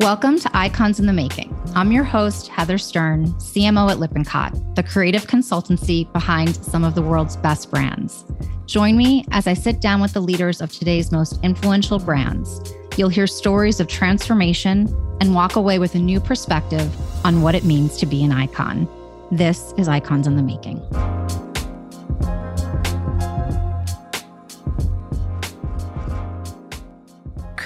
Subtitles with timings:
[0.00, 1.52] Welcome to Icons in the Making.
[1.74, 7.02] I'm your host, Heather Stern, CMO at Lippincott, the creative consultancy behind some of the
[7.02, 8.24] world's best brands.
[8.66, 12.72] Join me as I sit down with the leaders of today's most influential brands.
[12.96, 14.86] You'll hear stories of transformation
[15.20, 16.96] and walk away with a new perspective
[17.26, 18.88] on what it means to be an icon.
[19.32, 20.80] This is Icons in the Making.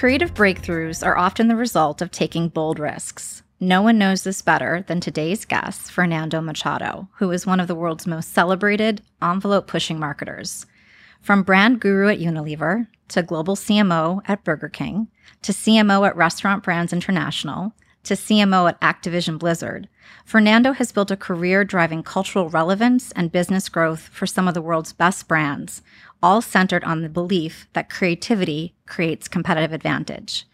[0.03, 3.41] Creative breakthroughs are often the result of taking bold risks.
[3.61, 7.75] No one knows this better than today's guest, Fernando Machado, who is one of the
[7.75, 10.65] world's most celebrated envelope pushing marketers.
[11.21, 15.07] From brand guru at Unilever to global CMO at Burger King
[15.41, 17.71] to CMO at Restaurant Brands International
[18.03, 19.87] to CMO at Activision Blizzard,
[20.25, 24.61] Fernando has built a career driving cultural relevance and business growth for some of the
[24.61, 25.81] world's best brands,
[26.23, 30.47] all centered on the belief that creativity creates competitive advantage.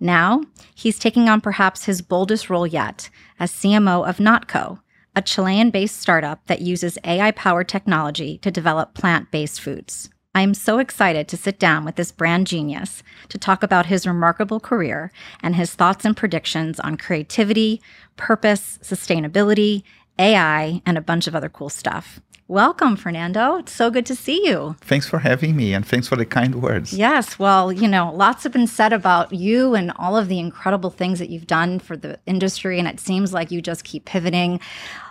[0.00, 0.42] Now,
[0.74, 4.80] he's taking on perhaps his boldest role yet as CMO of Notco,
[5.14, 10.10] a Chilean based startup that uses AI powered technology to develop plant based foods.
[10.34, 14.06] I am so excited to sit down with this brand genius to talk about his
[14.06, 17.82] remarkable career and his thoughts and predictions on creativity,
[18.16, 19.82] purpose, sustainability,
[20.18, 22.20] AI, and a bunch of other cool stuff.
[22.52, 23.56] Welcome, Fernando.
[23.56, 24.76] It's so good to see you.
[24.82, 26.92] Thanks for having me and thanks for the kind words.
[26.92, 27.38] Yes.
[27.38, 31.18] Well, you know, lots have been said about you and all of the incredible things
[31.18, 32.78] that you've done for the industry.
[32.78, 34.60] And it seems like you just keep pivoting.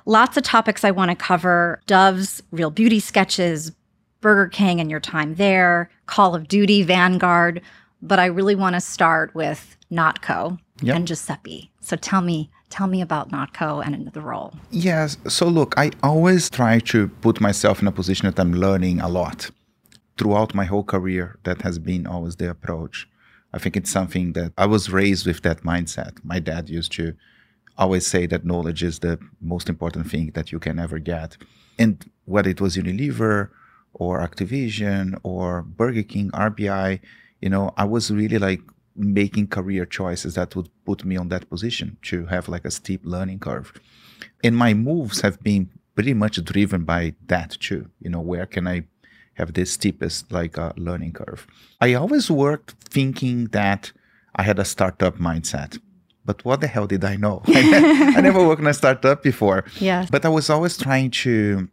[0.05, 3.71] Lots of topics I want to cover Dove's real beauty sketches,
[4.19, 7.63] Burger King and your time there, Call of Duty, Vanguard.
[8.03, 10.95] But I really want to start with Notco yep.
[10.95, 11.71] and Giuseppe.
[11.79, 14.53] So tell me, Tell me about Notco and the role.
[14.71, 15.17] Yes.
[15.27, 19.09] So, look, I always try to put myself in a position that I'm learning a
[19.09, 19.51] lot.
[20.17, 23.09] Throughout my whole career, that has been always the approach.
[23.53, 26.23] I think it's something that I was raised with that mindset.
[26.23, 27.13] My dad used to
[27.77, 31.35] always say that knowledge is the most important thing that you can ever get.
[31.77, 33.49] And whether it was Unilever
[33.93, 37.01] or Activision or Burger King, RBI,
[37.41, 38.61] you know, I was really like
[38.95, 43.01] making career choices that would put me on that position to have like a steep
[43.03, 43.73] learning curve.
[44.43, 47.89] And my moves have been pretty much driven by that too.
[47.99, 48.83] You know, where can I
[49.33, 51.47] have the steepest like uh, learning curve?
[51.79, 53.91] I always worked thinking that
[54.35, 55.79] I had a startup mindset.
[56.23, 57.41] But what the hell did I know?
[57.47, 59.65] I never worked in a startup before.
[59.79, 60.05] Yeah.
[60.11, 61.67] But I was always trying to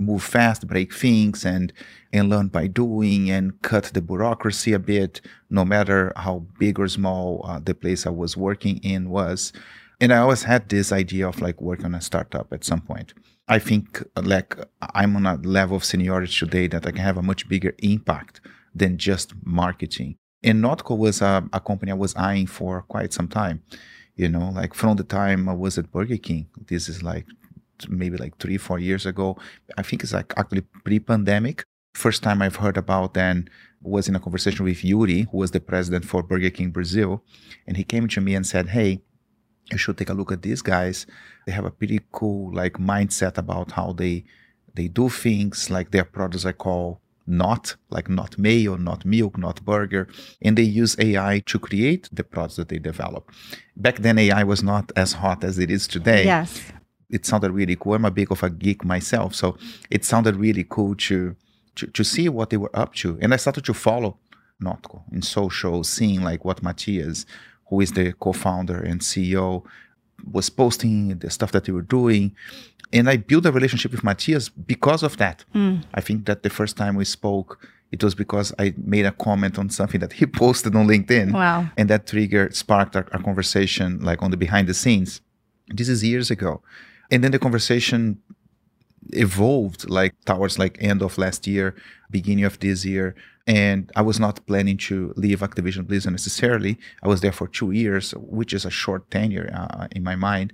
[0.00, 1.72] move fast, break things, and
[2.12, 6.88] and learn by doing and cut the bureaucracy a bit, no matter how big or
[6.88, 9.52] small uh, the place I was working in was.
[10.00, 13.12] And I always had this idea of like working on a startup at some point.
[13.48, 14.56] I think like
[14.94, 18.40] I'm on a level of seniority today that I can have a much bigger impact
[18.74, 20.16] than just marketing.
[20.42, 23.62] And Notco was a, a company I was eyeing for quite some time.
[24.16, 27.26] You know, like from the time I was at Burger King, this is like
[27.88, 29.36] maybe like three, four years ago.
[29.76, 31.64] I think it's like actually pre-pandemic.
[31.94, 33.48] First time I've heard about then
[33.82, 37.22] was in a conversation with Yuri, who was the president for Burger King Brazil.
[37.66, 39.00] And he came to me and said, Hey,
[39.70, 41.06] you should take a look at these guys.
[41.46, 44.24] They have a pretty cool like mindset about how they
[44.74, 49.64] they do things, like their products I call not like not mayo, not milk, not
[49.64, 50.08] burger,
[50.42, 53.30] and they use AI to create the products that they develop.
[53.76, 56.24] Back then, AI was not as hot as it is today.
[56.24, 56.60] Yes,
[57.10, 57.94] it sounded really cool.
[57.94, 59.56] I'm a big of a geek myself, so
[59.90, 61.36] it sounded really cool to
[61.76, 63.18] to, to see what they were up to.
[63.20, 64.18] And I started to follow
[64.62, 67.26] Notco in social, seeing like what Matthias,
[67.68, 69.64] who is the co-founder and CEO,
[70.30, 72.34] was posting the stuff that they were doing.
[72.92, 75.44] And I built a relationship with Matthias because of that.
[75.54, 75.84] Mm.
[75.94, 79.58] I think that the first time we spoke, it was because I made a comment
[79.58, 81.32] on something that he posted on LinkedIn.
[81.32, 81.68] Wow.
[81.76, 85.20] And that triggered, sparked a conversation like on the behind the scenes.
[85.68, 86.62] This is years ago.
[87.10, 88.20] And then the conversation
[89.12, 91.74] evolved like towards like end of last year
[92.10, 93.14] beginning of this year.
[93.46, 96.78] And i was not planning to leave activision blizzard necessarily.
[97.02, 100.52] I was there for two years which is a short tenure uh, in my mind.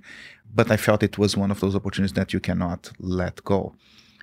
[0.53, 3.75] But i felt it was one of those opportunities that you cannot let go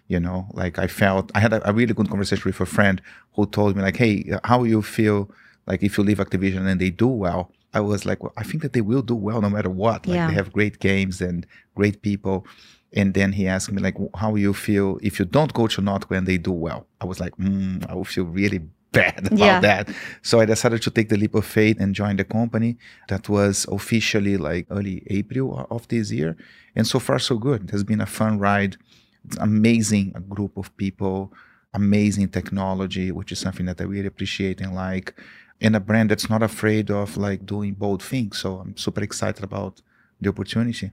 [0.06, 0.46] you know?
[0.52, 3.00] Like i felt i had a, a really good conversation with a friend
[3.34, 5.30] who told me like hey how you feel
[5.66, 8.62] like if you leave activision and they do well i was like well, i think
[8.62, 10.28] that they will do well no matter what like yeah.
[10.28, 12.46] they have great games and great people
[12.94, 16.10] and then he asked me like, how you feel if you don't go to Notco
[16.10, 16.86] when they do well?
[17.00, 18.58] I was like, mm, I will feel really
[18.92, 19.60] bad about yeah.
[19.60, 19.88] that.
[20.22, 22.76] So I decided to take the leap of faith and join the company.
[23.08, 26.36] That was officially like early April of this year.
[26.76, 27.64] And so far, so good.
[27.64, 28.76] It has been a fun ride.
[29.24, 31.32] It's amazing a group of people,
[31.72, 35.20] amazing technology, which is something that I really appreciate and like.
[35.60, 38.38] And a brand that's not afraid of like doing bold things.
[38.38, 39.80] So I'm super excited about
[40.20, 40.92] the opportunity.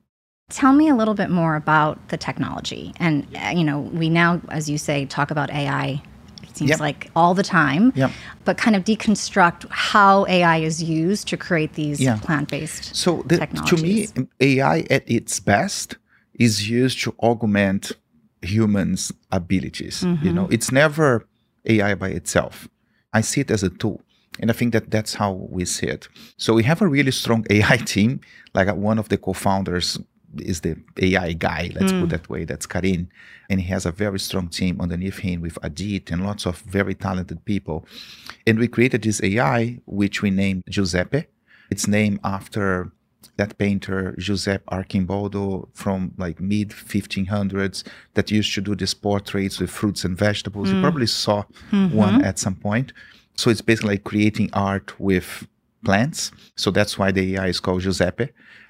[0.49, 2.93] Tell me a little bit more about the technology.
[2.99, 6.01] And, uh, you know, we now, as you say, talk about AI,
[6.43, 6.79] it seems Yep.
[6.81, 8.11] like all the time, Yep.
[8.43, 12.17] but kind of deconstruct how AI is used to create these Yeah.
[12.17, 12.93] plant based.
[12.95, 14.07] So the, to me.
[14.41, 15.95] AI at its best
[16.33, 17.93] is used to augment
[18.41, 20.03] humans' abilities.
[20.21, 21.25] You know, it's never
[21.65, 22.67] AI by itself.
[23.13, 24.01] I see it as a tool.
[24.39, 26.07] And I think that that's how we see it.
[26.37, 28.21] So we have a really strong AI team.
[28.53, 29.99] Like uh, one of the co-founders
[30.39, 32.07] is the AI guy, let's put hmm.
[32.07, 32.45] that way.
[32.45, 33.09] That's Karim.
[33.49, 36.95] And he has a very strong team underneath him with Adit and lots of very
[36.95, 37.85] talented people.
[38.47, 41.25] And we created this AI, which we named Giuseppe.
[41.69, 42.91] It's named after
[43.37, 47.83] that painter Giuseppe Arcimboldo from like mid 1500s
[48.13, 50.69] that used to do these portraits with fruits and vegetables.
[50.69, 50.81] You hmm.
[50.81, 51.95] probably saw mm-hmm.
[51.95, 52.93] one at some point.
[53.35, 55.47] So it's basically like creating art with
[55.83, 56.31] plants.
[56.55, 58.29] So that's why the AI is called Giuseppe.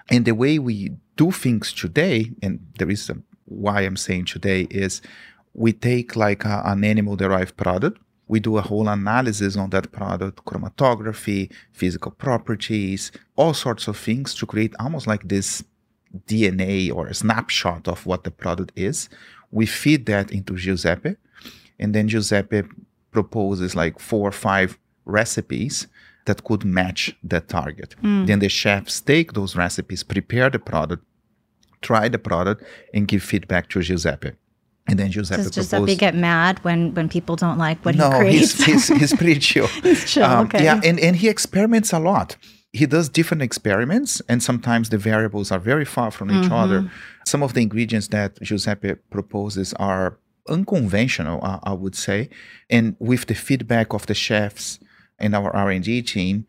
[0.09, 5.01] And the way we do things today, and the reason why I'm saying today is
[5.53, 7.99] we take like a- an animal derived product
[8.31, 14.33] we do a whole analysis on that product chromatography physical properties all sorts of things
[14.33, 15.63] to create almost like this
[16.27, 19.09] dna or a snapshot of what the product is
[19.51, 21.15] we feed that into giuseppe
[21.77, 22.63] and then giuseppe
[23.11, 25.87] proposes like four or five recipes
[26.25, 31.03] that could match that target then the chefs take those recipes prepare the product
[31.81, 32.63] try the product
[32.93, 34.31] and give feedback to giuseppe
[34.87, 38.17] and then giuseppe Does Giuseppe get mad when, when people don't like what no, he
[38.19, 38.51] creates?
[38.65, 39.67] he's, he's, he's pretty chill.
[39.67, 40.57] He's chill, okay.
[40.59, 42.35] Um, Yeah, and, and he experiments a lot.
[42.73, 46.53] He does different experiments, and sometimes the variables are very far from each Mm-hmm.
[46.53, 46.91] other.
[47.25, 52.29] Some of the ingredients that Giuseppe proposes are unconventional, I, I would say.
[52.69, 54.79] And with the feedback of the chefs
[55.19, 56.47] and our R&D team,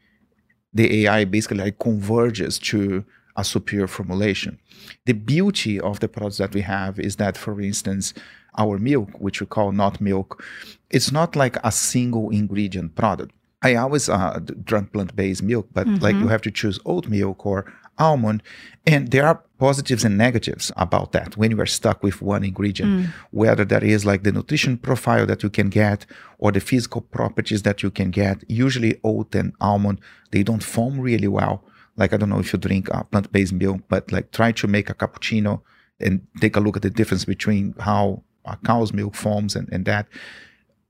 [0.72, 3.04] the AI basically like converges to
[3.36, 4.58] a superior formulation.
[5.06, 8.14] The beauty of the products that we have is that, for instance,
[8.58, 10.42] our milk, which we call not milk,
[10.90, 13.32] it's not like a single ingredient product.
[13.62, 17.46] I always uh, d- drank plant-based milk, but like you have to choose oat milk
[17.46, 18.42] or almond,
[18.86, 22.92] and there are positives and negatives about that when you are stuck with one ingredient,
[23.30, 26.04] whether that is like the nutrition profile that you can get
[26.42, 28.36] or the physical properties that you can get.
[28.64, 30.00] Usually, oat and almond
[30.32, 31.56] they don't foam really well.
[32.00, 34.90] Like I don't know if you drink uh, plant-based milk, but like try to make
[34.90, 35.52] a cappuccino
[36.00, 39.84] and take a look at the difference between how a cow's milk foams and, and
[39.84, 40.06] that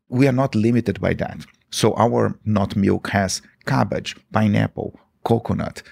[0.08, 1.38] we are not limited by that.
[1.70, 5.82] So our nut milk has cabbage, pineapple, coconut,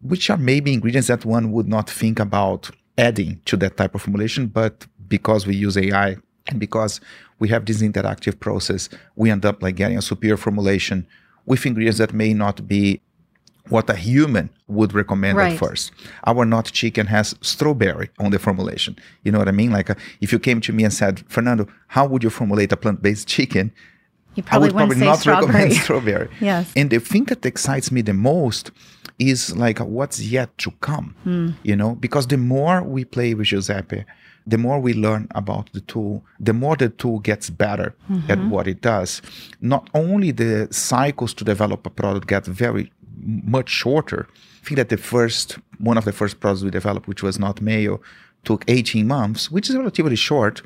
[0.00, 4.02] which are maybe ingredients that one would not think about adding to that type of
[4.02, 6.16] formulation, but because we use AI
[6.48, 7.00] and because
[7.38, 11.06] we have this interactive process, we end up like getting a superior formulation
[11.46, 13.00] with ingredients that may not be
[13.68, 15.52] what a human would recommend Right.
[15.52, 15.92] at first.
[16.26, 18.96] Our nut chicken has strawberry on the formulation.
[19.24, 19.70] You know what I mean?
[19.70, 22.76] Like uh, if you came to me and said, Fernando, how would you formulate a
[22.76, 23.72] plant-based chicken?
[24.34, 25.46] you probably would wouldn't probably say not strawberry.
[25.52, 26.28] recommend strawberry.
[26.40, 26.72] Yes.
[26.76, 28.70] And the thing that excites me the most
[29.18, 31.14] is like what's yet to come.
[31.24, 31.50] Hmm.
[31.62, 34.04] You know, because the more we play with Giuseppe,
[34.46, 37.94] the more we learn about the tool, the more the tool gets better
[38.28, 38.50] at Mm-hmm.
[38.50, 39.20] what it does.
[39.60, 44.26] Not only the cycles to develop a product get very much shorter.
[44.62, 47.60] I think that the first one of the first products we developed, which was not
[47.60, 48.00] mayo,
[48.44, 50.62] took 18 months, which is relatively short.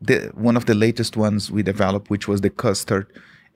[0.00, 3.06] The one of the latest ones we developed, which was the custard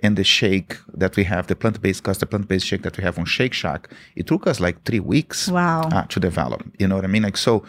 [0.03, 3.25] and the shake that we have, the plant-based custard, plant-based shake that we have on
[3.25, 5.83] Shake Shack, it took us like three weeks Wow.
[5.83, 6.65] uh, to develop.
[6.79, 7.23] You know what I mean?
[7.23, 7.65] Like so,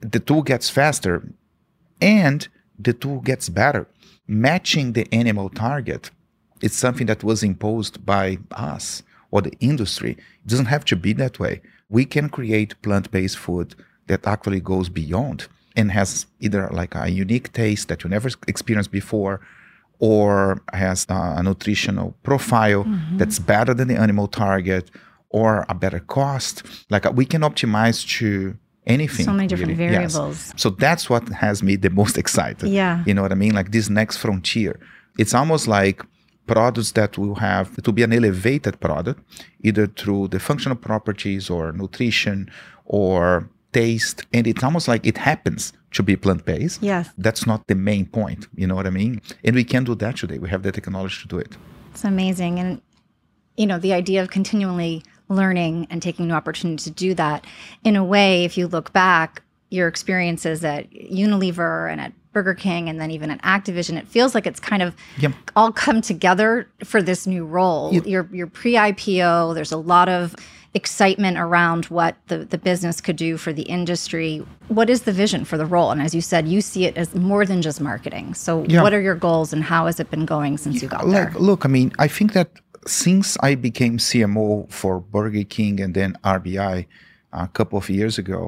[0.00, 1.28] the tool gets faster,
[2.00, 2.46] and
[2.78, 3.88] the tool gets better.
[4.28, 6.10] Matching the animal target,
[6.60, 10.12] it's something that was imposed by us or the industry.
[10.12, 11.62] It doesn't have to be that way.
[11.88, 13.74] We can create plant-based food
[14.08, 18.90] that actually goes beyond and has either like a unique taste that you never experienced
[18.90, 19.40] before
[19.98, 24.90] or has a, a nutritional profile that's better than the animal target
[25.30, 29.92] or a better cost like uh, we can optimize to anything So many different really.
[29.92, 30.14] Yes.
[30.14, 30.52] variables.
[30.56, 33.02] so that's what has me the most excited Yeah.
[33.06, 34.78] you know what i mean like this next frontier
[35.18, 36.02] it's almost like
[36.46, 39.20] products that will have to be an elevated product
[39.62, 42.48] either through the functional properties or nutrition
[42.84, 43.48] or
[43.80, 45.62] taste and it's almost like it happens
[45.96, 47.04] to be plant-based Yes.
[47.26, 49.12] that's not the main point you know what i mean
[49.44, 51.52] and we can do that today we have the technology to do it
[51.92, 52.54] It's amazing.
[52.62, 52.70] And,
[53.60, 54.94] you know, the idea of continually
[55.38, 57.38] learning and taking new opportunity to do that,
[57.88, 60.82] in a way, if you look back, your experiences at
[61.24, 64.82] Unilever and at Burger King and then even at Activision, it feels like it's kind
[64.86, 64.90] of
[65.24, 65.32] Yep.
[65.56, 67.84] all come together for this new role.
[68.12, 70.34] You're, you're pre IPO, there's a lot of
[70.76, 74.30] excitement around what the, the business could do for the industry.
[74.68, 75.90] What is the vision for the role?
[75.92, 78.26] And as you said, you see it as more than just marketing.
[78.34, 78.82] So, Yeah.
[78.84, 81.32] what are your goals and how has it been going since you got there?
[81.50, 82.50] look i mean i think that
[82.86, 84.46] since i became cmo
[84.80, 86.74] for burger king and then rbi
[87.32, 88.40] a couple of years ago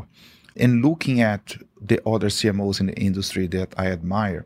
[0.62, 1.44] and looking at
[1.90, 4.42] the other cmos in the industry that i admire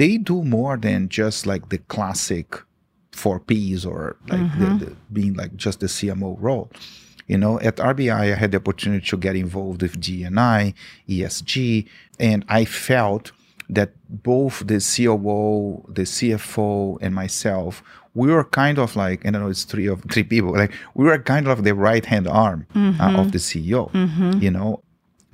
[0.00, 2.48] they do more than just like the classic
[3.12, 4.78] four p's or like the, mm-hmm.
[4.78, 6.70] the, being like just the cmo role
[7.26, 10.74] you know at rbi i had the opportunity to get involved with dni
[11.08, 11.86] esg
[12.18, 13.32] and i felt
[13.72, 17.82] that both the COO, the CFO, and myself,
[18.14, 20.52] we were kind of like, I don't know, it's three of three people.
[20.52, 23.16] Like we were kind of the right hand arm uh, mm-hmm.
[23.16, 23.90] of the CEO.
[23.92, 24.40] Mm-hmm.
[24.40, 24.82] You know,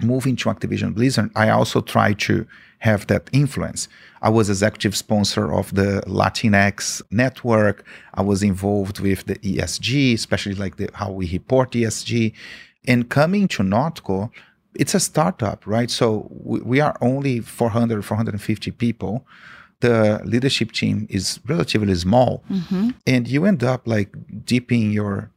[0.02, 2.46] moving to Activision Blizzard, I also tried to
[2.78, 3.88] have that influence.
[4.22, 7.84] I was executive sponsor of the Latinx network.
[8.14, 12.32] I was involved with the ESG, especially like the, how we report ESG.
[12.86, 14.30] And coming to Notco,
[14.74, 15.90] it's a startup, right?
[15.90, 19.26] So we, we are only 400, 450 people.
[19.80, 22.90] The leadership team is relatively small, mm-hmm.
[23.06, 24.12] and you end up like
[24.44, 25.30] dipping your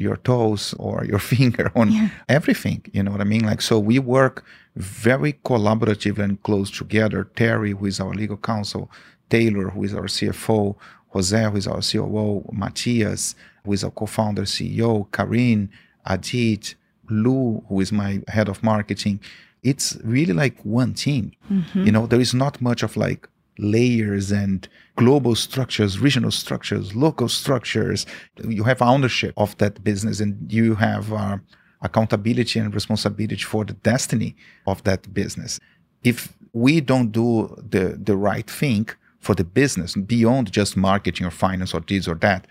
[0.00, 2.80] your toes or your finger on everything.
[2.92, 3.44] You know what I mean?
[3.44, 4.44] Like, so we work
[4.76, 7.24] very collaborative and close together.
[7.36, 8.90] Terry, who is our legal counsel,
[9.28, 10.76] Taylor, who is our CFO,
[11.08, 15.68] Jose, who is our COO, Matthias, who is our co-founder, CEO, Karim,
[16.06, 16.74] Adit,
[17.10, 19.20] Lou, who is my head of marketing.
[19.62, 21.32] It's really like one team.
[21.50, 21.84] Mm-hmm.
[21.84, 23.28] You know, there is not much of like
[23.58, 24.66] layers and
[24.96, 28.06] global structures, regional structures, local structures.
[28.44, 31.38] You have ownership of that business and you have uh,
[31.82, 35.58] accountability and responsibility for the destiny of that business.
[36.02, 38.88] If we don't do the, the right thing
[39.20, 42.46] for the business beyond just marketing or finance or this or that,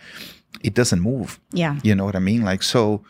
[0.64, 1.40] it doesn't move.
[1.52, 1.80] Yeah.
[1.84, 2.44] You know what I mean?
[2.44, 3.04] Like, so,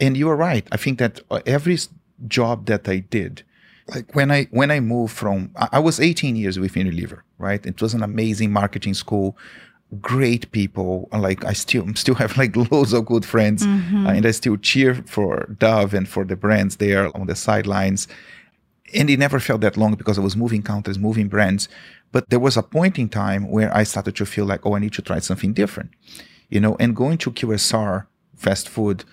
[0.00, 0.66] and you are right.
[0.72, 1.78] I think that uh, every
[2.26, 3.42] job that I did,
[3.88, 7.64] like when I when I moved from I was 18 years with Unilever, right?
[7.64, 9.36] It was an amazing marketing school,
[10.00, 11.08] great people.
[11.12, 14.94] Like I still still have like loads of good friends, uh, and I still cheer
[15.06, 18.08] for Dove and for the brands there on the sidelines.
[18.94, 21.68] And it never felt that long because I was moving countries, moving brands.
[22.12, 24.78] But there was a point in time where I started to feel like, oh, I
[24.78, 25.90] need to try something different,
[26.48, 26.76] you know.
[26.78, 29.04] And going to QSR fast food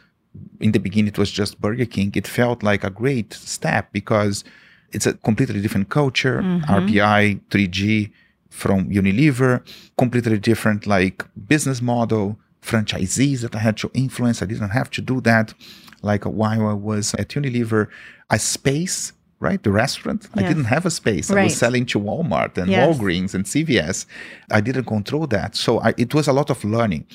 [0.60, 2.12] in the beginning it was just Burger King.
[2.16, 4.44] It felt like a great step because
[4.92, 6.42] it's a completely different culture.
[6.42, 6.72] Mm-hmm.
[6.72, 8.12] RBI, 3G
[8.50, 9.62] from Unilever,
[9.98, 14.42] completely different like business model, franchisees that I had to influence.
[14.42, 15.54] I didn't have to do that.
[16.02, 17.88] Like while I was at Unilever,
[18.30, 19.62] a space, right?
[19.62, 20.28] The restaurant.
[20.36, 21.30] I didn't have a space.
[21.32, 22.98] I was selling to Walmart and Yes.
[22.98, 24.06] Walgreens and CVS.
[24.52, 25.56] I didn't control that.
[25.56, 27.06] So I, it was a lot of learning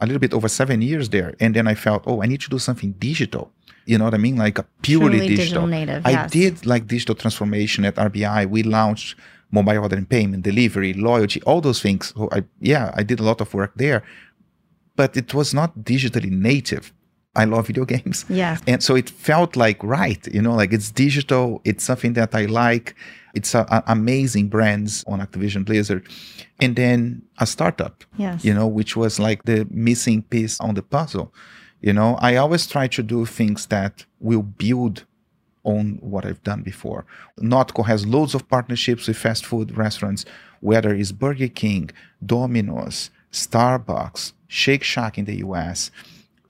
[0.00, 1.34] a little bit over seven years there.
[1.40, 3.52] And then I felt, oh, I need to do something digital.
[3.86, 4.36] You know what I mean?
[4.36, 6.30] Like a purely Truly digital native, I yes.
[6.30, 8.48] did like digital transformation at RBI.
[8.48, 9.16] We launched
[9.50, 12.12] mobile order and payment, delivery, loyalty, all those things.
[12.16, 14.02] So I, yeah, I did a lot of work there,
[14.96, 16.92] but it was not digitally native.
[17.36, 18.24] I love video games.
[18.28, 18.60] Yes.
[18.66, 21.60] And so it felt like right, you know, like it's digital.
[21.64, 22.94] It's something that I like.
[23.34, 26.06] It's a, a- amazing brands on Activision Blizzard.
[26.60, 28.44] And then a startup, Yes.
[28.44, 31.32] you know, which was like the missing piece on the puzzle.
[31.80, 35.04] You know, I always try to do things that will build
[35.64, 37.04] on what I've done before.
[37.40, 40.24] Notco has loads of partnerships with fast food restaurants,
[40.60, 41.90] whether it's Burger King,
[42.24, 45.90] Domino's, Starbucks, Shake Shack in the US.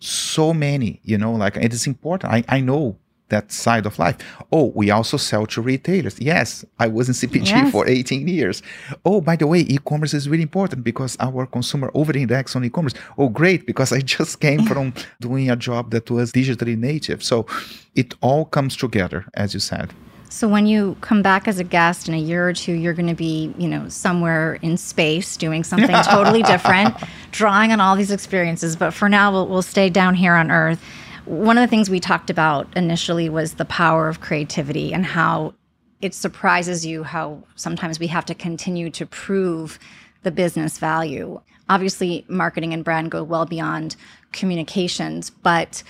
[0.00, 2.33] So many, you know, like it is important.
[2.33, 2.97] I, I know
[3.35, 4.17] that side of life.
[4.57, 6.17] Oh, we also sell to retailers.
[6.33, 7.73] Yes, I was in CPG Yes.
[7.73, 8.62] for 18 years.
[9.05, 12.95] Oh, by the way, e-commerce is really important because our consumer over-index on e-commerce.
[13.19, 14.87] Oh, great, because I just came from
[15.21, 17.23] doing a job that was digitally native.
[17.31, 17.47] So
[17.95, 19.88] it all comes together, as you said.
[20.31, 23.12] So when you come back as a guest in a year or two, you're going
[23.17, 26.93] to be, you know, somewhere in space doing something totally different,
[27.31, 28.75] drawing on all these experiences.
[28.75, 30.81] But for now, we'll, we'll stay down here on Earth.
[31.26, 35.54] One of the things we talked about initially was the power of creativity and how
[36.02, 39.78] it surprises you how sometimes we have to continue to prove
[40.23, 41.40] the business value.
[41.71, 43.97] Obviously, marketing and brand go well beyond
[44.33, 45.83] communications, but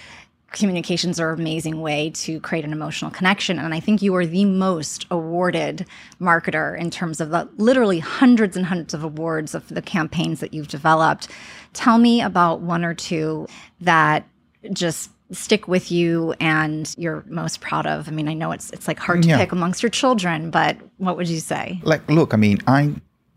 [0.53, 3.59] communications are an amazing way to create an emotional connection.
[3.59, 5.85] And I think you are the most awarded
[6.21, 10.55] marketer in terms of the literally hundreds and hundreds of awards of the campaigns that
[10.55, 11.27] you've developed.
[11.73, 13.49] Tell me about one or two
[13.81, 14.29] that
[14.73, 18.09] just stick with you and you're most proud of?
[18.09, 19.39] I mean, I know it's it's like hard to Yeah.
[19.39, 21.81] pick amongst your children, but what would you say?
[21.83, 22.81] like look i mean i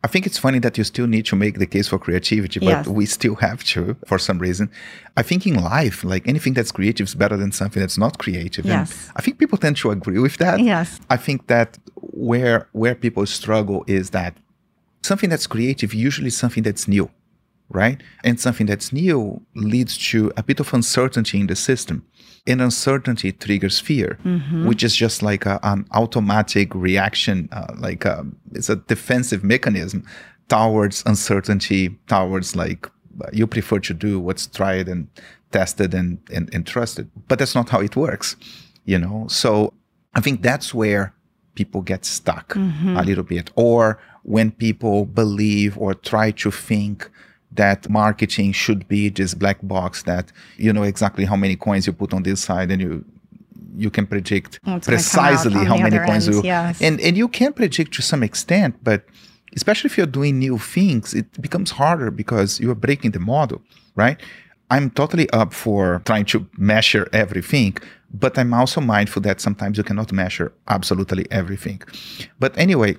[0.04, 2.68] i think it's funny that you still need to make the case for creativity but
[2.68, 2.88] Yes.
[2.88, 4.70] we still have to for some reason
[5.20, 8.64] i think in life like anything that's creative is better than something that's not creative
[8.66, 8.92] Yes.
[8.92, 11.00] and i think people tend to agree with that Yes.
[11.10, 11.70] i think that
[12.30, 14.34] where where people struggle is that
[15.10, 17.10] something that's creative usually is something that's new
[17.70, 18.02] right?
[18.24, 22.06] And something that's new leads to a bit of uncertainty in the system.
[22.46, 24.18] And uncertainty triggers fear
[24.68, 30.06] which is just like a, an automatic reaction uh, like a, it's a defensive mechanism
[30.48, 32.88] towards uncertainty towards like
[33.22, 35.10] uh, you prefer to do what's tried and
[35.52, 37.10] tested and, and, and trusted.
[37.28, 38.38] But that's not how it works
[38.88, 39.28] you know?
[39.28, 39.74] So
[40.16, 41.14] i think that's where
[41.54, 43.52] people get stuck a little bit.
[43.56, 47.10] Or when people believe or try to think
[47.52, 51.94] that marketing should be this black box that you know exactly how many coins you
[51.94, 53.06] put on this side and you
[53.76, 56.82] you can predict What's gonna come out precisely how many coins end, you yes.
[56.82, 59.06] and and you can predict to some extent but
[59.56, 63.62] especially if you're doing new things it becomes harder because you are breaking the model
[63.96, 64.20] right
[64.72, 67.76] i'm totally up for trying to measure everything
[68.14, 71.82] but i'm also mindful that sometimes you cannot measure absolutely everything
[72.40, 72.96] but anyway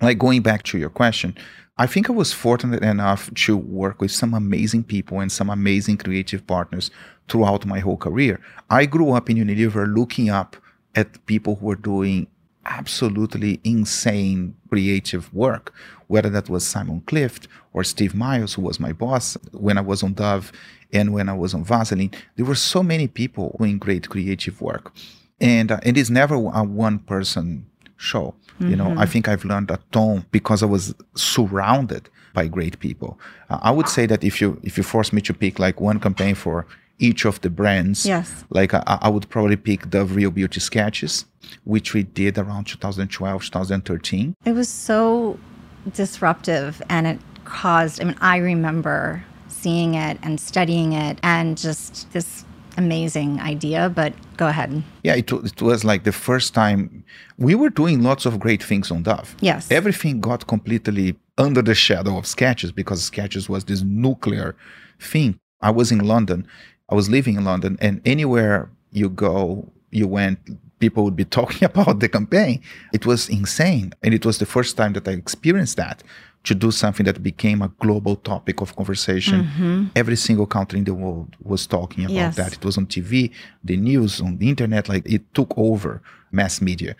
[0.00, 1.36] like going back to your question
[1.84, 5.96] i think i was fortunate enough to work with some amazing people and some amazing
[5.96, 6.90] creative partners
[7.28, 10.56] throughout my whole career i grew up in unilever looking up
[10.94, 12.26] at people who were doing
[12.66, 15.72] absolutely insane creative work,
[16.08, 20.02] whether that was Simon Clift or Steve Miles, who was my boss when I was
[20.02, 20.52] on Dove
[20.92, 22.10] and when I was on Vaseline.
[22.36, 24.92] There were so many people doing great creative work.
[25.40, 28.34] And uh, it is never a one person show.
[28.60, 33.18] You know, I think I've learned a ton because I was surrounded by great people.
[33.48, 35.98] Uh, I would say that if you if you force me to pick like one
[35.98, 36.66] campaign for
[36.98, 38.44] each of the brands, Yes.
[38.50, 41.24] like I, I would probably pick the Real Beauty sketches,
[41.64, 44.34] which we did around 2012, 2013.
[44.44, 45.38] It was so
[45.94, 52.12] disruptive and it caused, I mean, I remember seeing it and studying it and just
[52.12, 52.44] this
[52.76, 54.82] amazing idea, but go ahead.
[55.02, 57.04] Yeah, it, it was like the first time
[57.38, 59.34] we were doing lots of great things on Dove.
[59.40, 59.70] Yes.
[59.70, 64.56] Everything got completely under the shadow of Sketches because Sketches was this nuclear
[65.00, 65.38] thing.
[65.60, 66.46] I was in London,
[66.88, 70.38] I was living in London, and anywhere you go, you went,
[70.80, 72.60] people would be talking about the campaign.
[72.92, 73.92] It was insane.
[74.02, 76.02] And it was the first time that I experienced that
[76.44, 79.44] to do something that became a global topic of conversation.
[79.44, 79.84] Mm-hmm.
[79.94, 82.36] Every single country in the world was talking about Yes.
[82.36, 82.54] that.
[82.54, 83.30] It was on TV,
[83.62, 86.00] the news, on the internet, like it took over
[86.32, 86.96] mass media.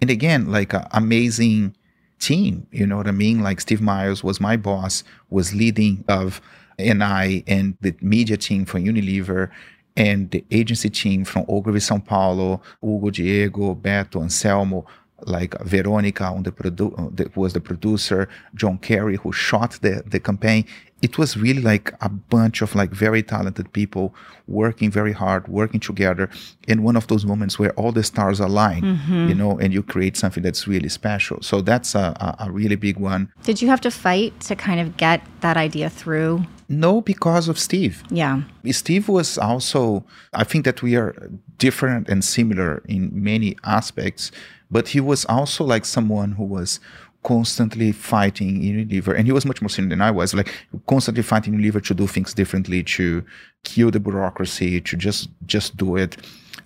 [0.00, 1.76] And again, like an amazing
[2.18, 3.42] team, you know what I mean?
[3.42, 6.40] Like Steve Miles was my boss, was leading of
[6.78, 9.50] NI and the media team from Unilever
[9.96, 14.86] and the agency team from Ogilvy São Paulo, Hugo Diego, Beto, Anselmo,
[15.26, 20.02] like Veronica on the produ- uh, that was the producer, John Carey who shot the,
[20.06, 20.64] the campaign.
[21.00, 24.14] It was really like a bunch of like very talented people
[24.46, 26.28] working very hard, working together.
[26.68, 29.28] in one of those moments where all the stars align, mm-hmm.
[29.28, 31.40] you know, and you create something that's really special.
[31.40, 33.32] So that's a, a, a really big one.
[33.42, 36.44] Did you have to fight to kind of get that idea through?
[36.68, 38.02] No, because of Steve.
[38.10, 38.42] Yeah.
[38.70, 41.14] Steve was also, I think that we are
[41.56, 44.30] different and similar in many aspects,
[44.70, 46.80] but he was also like someone who was
[47.22, 50.52] constantly fighting in Unilever, and he was much more senior than I was, like
[50.86, 53.24] constantly fighting Unilever to do things differently, to
[53.64, 56.16] kill the bureaucracy, to just just do it.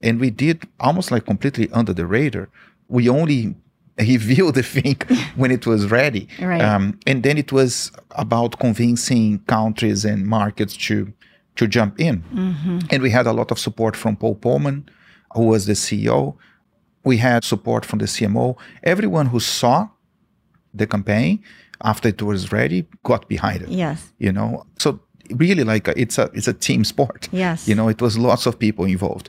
[0.02, 2.48] And we did almost like completely under the radar.
[2.88, 3.54] We only
[3.98, 4.96] revealed the thing
[5.36, 6.28] when it was ready.
[6.40, 6.60] Right.
[6.60, 11.12] Um, and then it was about convincing countries and markets to
[11.56, 12.22] to jump in.
[12.90, 14.88] And we had a lot of support from Paul Polman,
[15.34, 16.34] who was the CEO.
[17.04, 18.56] We had support from the CMO.
[18.82, 19.88] Everyone who saw
[20.74, 21.42] the campaign
[21.84, 23.68] after it was ready got behind it.
[23.68, 24.12] Yes.
[24.18, 27.28] You know, so really like a, it's a it's a team sport.
[27.32, 27.66] Yes.
[27.68, 29.28] You know, it was lots of people involved.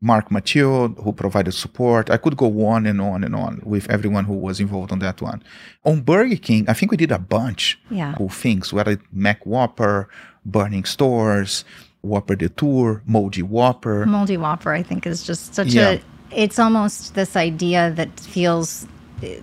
[0.00, 2.10] Marc Mathieu, who provided support.
[2.10, 5.22] I could go on and on and on with everyone who was involved on that
[5.22, 5.42] one.
[5.84, 8.14] On Burger King, I think we did a bunch Yeah.
[8.20, 10.06] of things, whether it McWhopper,
[10.44, 11.64] Burning Stores,
[12.02, 14.04] Whopper Detour, Moldy Whopper.
[14.04, 15.92] Moldy Whopper, I think, is just such Yeah.
[15.92, 16.00] a.
[16.30, 18.86] It's almost this idea that feels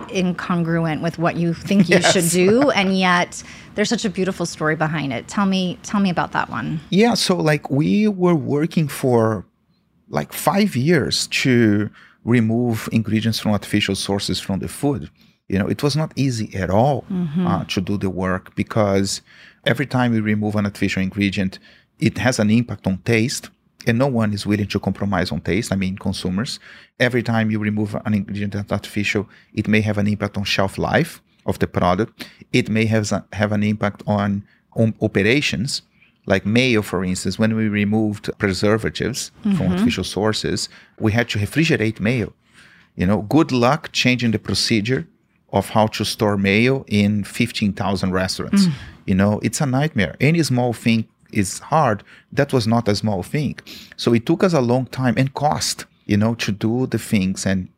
[0.08, 3.42] incongruent with what you think you should do, and yet
[3.74, 5.28] there's such a beautiful story behind it.
[5.28, 6.80] Tell me, tell me about that one.
[6.90, 9.44] Yeah, so like we were working for
[10.08, 11.90] like five years to
[12.24, 15.10] remove ingredients from artificial sources from the food.
[15.48, 17.04] You know, it was not easy at all
[17.40, 19.20] uh, to do the work because
[19.66, 21.58] every time we remove an artificial ingredient,
[21.98, 23.50] it has an impact on taste
[23.86, 25.72] and no one is willing to compromise on taste.
[25.72, 26.58] I mean, consumers.
[27.00, 30.78] Every time you remove an ingredient that's artificial, it may have an impact on shelf
[30.78, 32.28] life of the product.
[32.52, 35.82] It may have have an impact on, on operations,
[36.26, 37.38] like mayo, for instance.
[37.38, 39.56] When we removed preservatives mm-hmm.
[39.56, 40.68] from artificial sources,
[40.98, 42.32] we had to refrigerate mayo.
[42.96, 45.06] You know, good luck changing the procedure
[45.52, 48.66] of how to store mayo in 15,000 restaurants.
[48.66, 48.72] Mm.
[49.06, 50.16] You know, it's a nightmare.
[50.20, 52.02] Any small thing is hard.
[52.32, 53.58] That was not a small thing.
[53.96, 57.46] So it took us a long time and cost, you know, to do the things
[57.46, 57.68] and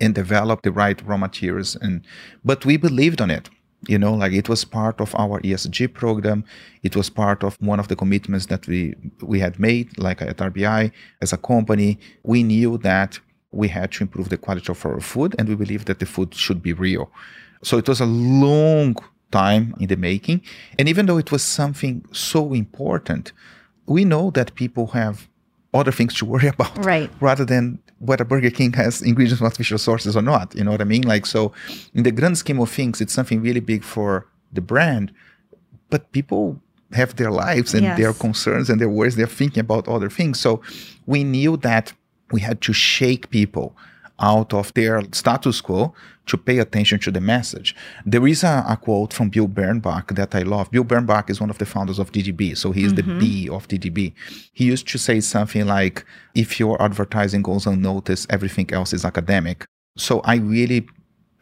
[0.00, 2.04] and develop the right raw materials and
[2.44, 3.48] but we believed on it
[3.88, 6.44] you know like it was part of our esg program
[6.82, 10.36] it was part of one of the commitments that we we had made like at
[10.38, 13.18] rbi as a company we knew that
[13.52, 16.34] we had to improve the quality of our food and we believe that the food
[16.34, 17.10] should be real
[17.62, 18.96] so it was a long
[19.32, 20.42] time in the making.
[20.78, 23.32] And even though it was something so important
[23.86, 25.28] we know that people have
[25.74, 27.10] other things to worry about right.
[27.20, 30.80] rather than whether burger king has ingredients from artificial sources or not you know what
[30.80, 31.02] i mean?
[31.02, 31.52] Like so
[31.94, 35.12] in the grand scheme of things it's something really big for the brand
[35.90, 36.60] but people
[36.94, 37.98] have their lives and yes.
[37.98, 40.40] their concerns and their worries they're thinking about other things.
[40.40, 40.62] So
[41.06, 41.92] we knew that
[42.30, 43.76] we had to shake people
[44.22, 45.92] out of their status quo
[46.26, 47.74] to pay attention to the message.
[48.06, 50.70] There is a, a, quote from Bill Bernbach that I love.
[50.70, 53.18] Bill Bernbach is one of the founders of DDB, so he is mm-hmm.
[53.18, 54.12] the B of DDB.
[54.52, 56.04] He used to say something like,
[56.34, 59.66] if your advertising goes unnoticed, everything else is academic.
[59.96, 60.86] So I really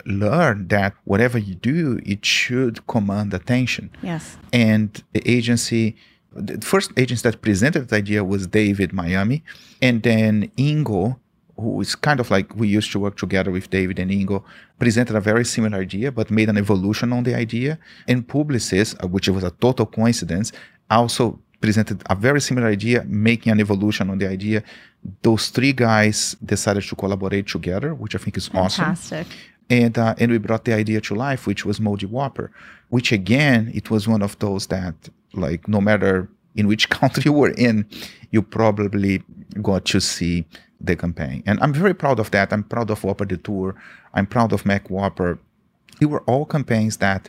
[0.07, 3.91] learned that whatever you do, it should command attention.
[4.03, 4.39] Yes.
[4.53, 5.97] And the agency
[6.33, 9.43] the first agency that presented the idea was David Miami,
[9.83, 11.19] and then Ingo
[11.61, 14.43] who is kind of like we used to work together with David and Ingo,
[14.79, 17.79] presented a very similar idea, but made an evolution on the idea.
[18.09, 20.53] And Publicis, uh, which was a total coincidence,
[20.89, 24.63] also presented a very similar idea, making an evolution on the idea.
[25.23, 29.27] Those three guys decided to collaborate together, which I think is Fantastic.
[29.27, 29.33] awesome.
[29.69, 32.51] And uh, and we brought the idea to life, which was Moldy Whopper,
[32.89, 34.97] which again, it was one of those that
[35.33, 37.87] like no matter in which country you were in,
[38.33, 39.23] you probably
[39.63, 40.45] got to see
[40.81, 41.43] the campaign.
[41.47, 42.53] And I'm very proud of that.
[42.53, 43.75] I'm proud of Whopper Detour.
[44.15, 45.39] I'm proud of McWhopper.
[45.99, 47.29] They were all campaigns that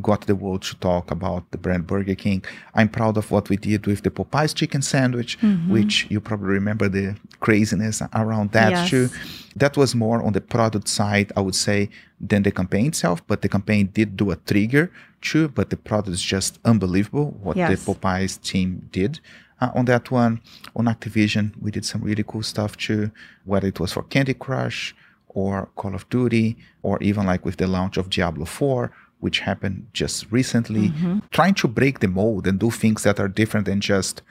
[0.00, 2.44] got the world to talk about the brand Burger King.
[2.74, 5.72] I'm proud of what we did with the Popeyes chicken sandwich, mm-hmm.
[5.72, 8.90] which you probably remember the craziness around that yes.
[8.90, 9.08] too.
[9.54, 11.88] That was more on the product side, I would say,
[12.20, 13.26] than the campaign itself.
[13.26, 15.48] But the campaign did do a trigger too.
[15.48, 17.84] But the product is just unbelievable what yes.
[17.84, 19.20] the Popeyes team did
[19.60, 20.40] uh, on that one.
[20.74, 23.10] On Activision, we did some really cool stuff too,
[23.44, 24.94] whether it was for Candy Crush
[25.28, 28.90] or Call of Duty, or even like with the launch of Diablo 4,
[29.20, 31.18] which happened just recently, mm-hmm.
[31.30, 34.22] trying to break the mold and do things that are different than just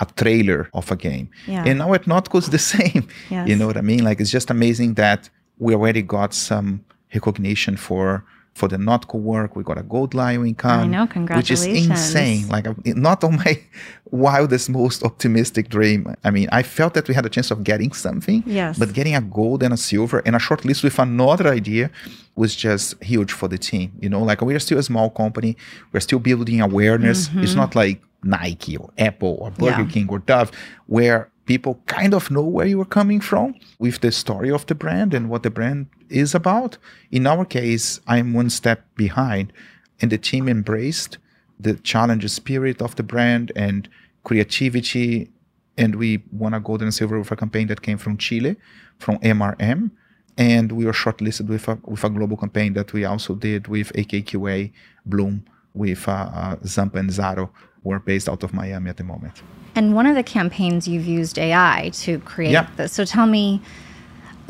[0.00, 1.30] a trailer of a game.
[1.46, 1.64] Yeah.
[1.66, 3.06] And now at Notco it's the same.
[3.30, 3.48] Yes.
[3.48, 4.02] You know what I mean?
[4.02, 8.24] Like it's just amazing that we already got some recognition for
[8.54, 9.56] for the Notco work.
[9.56, 10.84] We got a gold lion in Cannes.
[10.84, 11.66] I know, congratulations.
[11.66, 12.48] Which is insane.
[12.48, 13.58] Like not on my
[14.10, 16.14] wildest, most optimistic dream.
[16.24, 18.42] I mean, I felt that we had a chance of getting something.
[18.46, 18.78] Yes.
[18.78, 21.90] But getting a gold and a silver and a short list with another idea
[22.36, 23.92] was just huge for the team.
[24.00, 25.56] You know, like we're still a small company.
[25.92, 27.28] We're still building awareness.
[27.28, 27.42] Mm-hmm.
[27.44, 29.88] It's not like Nike or Apple or Burger yeah.
[29.88, 30.50] King or Dove,
[30.86, 34.74] where people kind of know where you are coming from with the story of the
[34.82, 36.78] brand and what the brand is about.
[37.10, 39.52] In our case, I'm one step behind,
[40.00, 41.18] and the team embraced
[41.58, 43.88] the challenge spirit of the brand and
[44.22, 45.28] creativity.
[45.76, 48.54] And we won a gold and silver with a campaign that came from Chile,
[49.00, 49.90] from MRM.
[50.38, 53.92] And we were shortlisted with a, with a global campaign that we also did with
[53.94, 54.70] AKQA,
[55.04, 55.42] Bloom,
[55.74, 57.50] with uh, Zampa and Zaro,
[57.82, 59.42] who are based out of Miami at the moment.
[59.74, 62.68] And one of the campaigns you've used AI to create yeah.
[62.76, 62.92] this.
[62.92, 63.62] So tell me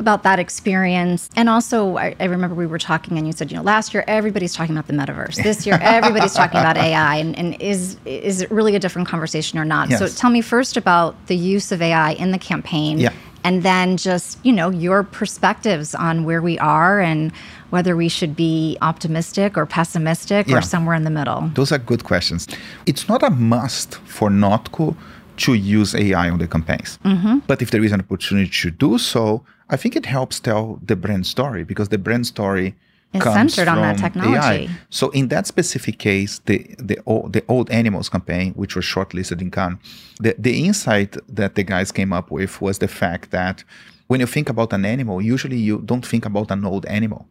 [0.01, 1.29] about that experience.
[1.35, 4.03] And also, I, I, remember we were talking, and you said, you know, last year
[4.07, 5.41] everybody's talking about the metaverse.
[5.41, 9.59] This year everybody's talking about AI, and, and, is is it really a different conversation
[9.59, 9.89] or not?
[9.89, 9.99] Yes.
[9.99, 13.13] So tell me first about the use of AI in the campaign, yeah.
[13.43, 17.31] and then just you know your perspectives on where we are and
[17.71, 20.57] whether we should be optimistic or pessimistic yeah.
[20.57, 21.49] or somewhere in the middle.
[21.55, 22.47] Those are good questions.
[22.85, 24.95] It's not a must for Notco
[25.37, 26.99] to use AI on the campaigns.
[27.03, 27.39] Mm-hmm.
[27.47, 30.95] But if there is an opportunity to do so, I think it helps tell the
[30.95, 32.75] brand story because the brand story
[33.13, 34.65] is centered on that technology.
[34.65, 34.69] AI.
[34.89, 39.41] So in that specific case, the the old, the old animals campaign, which was shortlisted
[39.41, 39.79] in Cannes,
[40.19, 43.63] the the insight that the guys came up with was the fact that
[44.07, 47.25] when you think about an animal, usually you don't think about an old animal,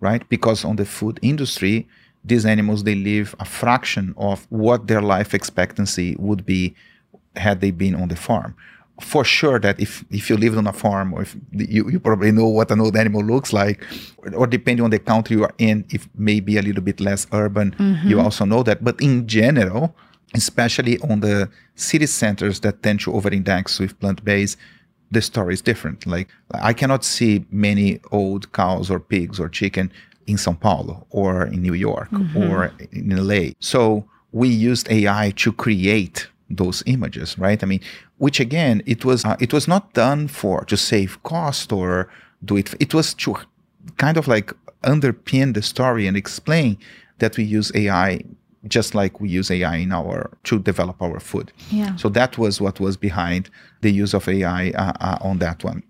[0.00, 0.28] right?
[0.28, 1.86] Because on the food industry,
[2.24, 6.74] these animals they live a fraction of what their life expectancy would be
[7.36, 8.56] had they been on the farm
[9.00, 12.32] for sure that if if you live on a farm or if you, you probably
[12.32, 13.84] know what an old animal looks like
[14.34, 17.72] or depending on the country you are in if maybe a little bit less urban
[17.72, 18.08] mm-hmm.
[18.08, 19.94] you also know that but in general
[20.34, 24.56] especially on the city centers that tend to over-index with plant-based
[25.10, 29.90] the story is different like i cannot see many old cows or pigs or chicken
[30.26, 32.42] in sao paulo or in new york mm-hmm.
[32.42, 37.62] or in la so we used ai to create those images, right?
[37.62, 37.80] I mean,
[38.18, 42.08] which again, it was uh, it was not done for to save cost or
[42.44, 42.74] do it.
[42.80, 43.36] It was to
[43.96, 46.78] kind of like underpin the story and explain
[47.18, 48.20] that we use AI
[48.68, 51.52] just like we use AI in our to develop our food.
[51.70, 51.96] Yeah.
[51.96, 53.50] So that was what was behind
[53.80, 55.82] the use of AI uh, uh, on that one.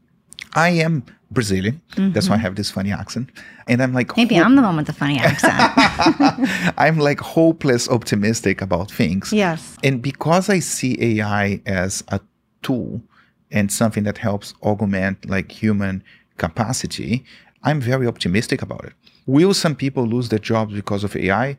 [0.55, 1.81] I am Brazilian.
[1.93, 2.13] Mm-hmm.
[2.13, 3.31] That's why I have this funny accent.
[3.67, 5.55] And I'm like, maybe I'm the one with the funny accent.
[6.79, 9.33] I'm like hopeless optimistic about things.
[9.33, 9.77] Yes.
[9.83, 12.21] And because I see AI as a
[12.63, 13.03] tool
[13.51, 16.03] and something that helps augment like human
[16.37, 17.25] capacity,
[17.65, 18.93] I'm very optimistic about it.
[19.27, 21.59] Will some people lose their jobs because of AI?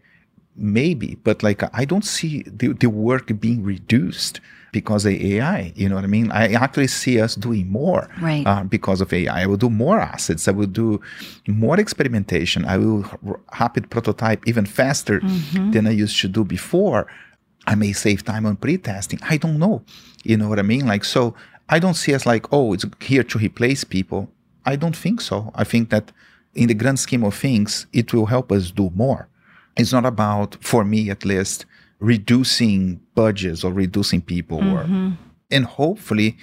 [0.58, 4.42] Maybe, but like I don't see the, the work being reduced
[4.72, 5.72] because of AI.
[5.76, 6.32] You know what I mean?
[6.32, 8.46] I actually see us doing more right.
[8.46, 9.44] uh, because of AI.
[9.44, 10.48] I will do more assets.
[10.48, 11.00] I will do
[11.48, 12.66] more experimentation.
[12.66, 13.06] I will
[13.52, 15.72] happy prototype even faster mm-hmm.
[15.72, 17.08] than I used to do before.
[17.66, 19.20] I may save time on pre-testing.
[19.24, 19.84] I don't know.
[20.24, 20.86] You know what I mean?
[20.88, 21.36] Like so.
[21.70, 24.30] I don't see us like, oh, it's here to replace people.
[24.66, 25.52] I don't think so.
[25.54, 26.12] I think that
[26.56, 29.28] in the grand scheme of things, it will help us do more.
[29.78, 31.66] It's not about, for me at least,
[32.00, 35.08] reducing budgets or reducing people mm-hmm.
[35.08, 35.18] or
[35.50, 36.38] and hopefully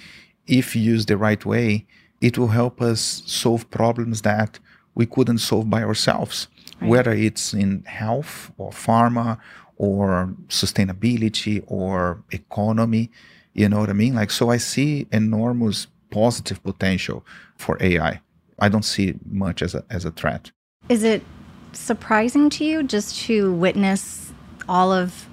[0.47, 1.85] if used the right way
[2.21, 4.59] it will help us solve problems that
[4.95, 6.47] we couldn't solve by ourselves.
[6.81, 6.89] Right.
[6.89, 9.39] whether it's in health or pharma
[9.77, 13.11] or sustainability or economy
[13.53, 14.15] you know what i mean?
[14.15, 18.19] Like so i see enormous positive potential for ai
[18.59, 18.69] i.
[18.69, 20.51] Don't see much as a as a threat.
[20.89, 21.23] Is it
[21.75, 24.31] surprising to you just to witness
[24.67, 25.27] all of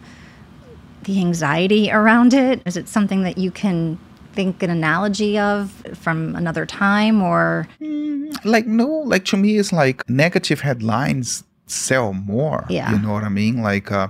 [1.05, 2.63] the anxiety around it?
[2.67, 3.99] Is it something that you can
[4.33, 9.73] think an analogy of from another time or mm, like no like to me it's
[9.73, 14.09] like negative headlines sell more yeah you know what i mean like uh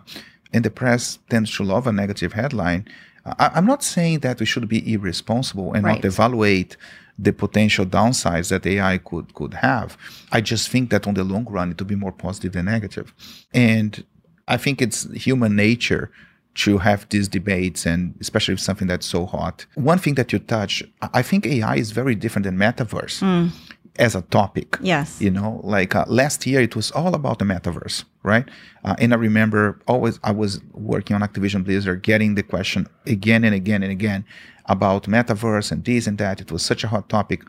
[0.53, 2.87] and the press tends to love a negative headline
[3.25, 5.95] I, am not saying that we should be irresponsible and right.
[5.97, 6.77] not evaluate
[7.19, 9.97] the potential downsides that AI could could have.
[10.31, 13.15] I just think that on the long run, it will be more positive than negative.
[13.53, 14.05] And
[14.49, 16.11] I think it's human nature
[16.55, 19.65] to have these debates and especially with something that's so hot.
[19.75, 23.23] One thing that you touch, I think AI is very different than metaverse.
[23.23, 23.51] Mm.
[23.99, 27.45] As a topic, yes, you know, like uh, last year it was all about the
[27.45, 28.49] metaverse, right?
[28.85, 33.45] Uh, and I remember always I was working on Activision Blizzard, getting the question again
[33.45, 34.25] and again and again
[34.67, 36.41] about metaverse and this and that.
[36.41, 37.43] It was such a hot topic,